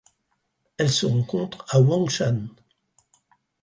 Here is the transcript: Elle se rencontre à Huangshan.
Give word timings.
Elle 0.79 0.89
se 0.89 1.05
rencontre 1.05 1.63
à 1.69 1.79
Huangshan. 1.79 2.47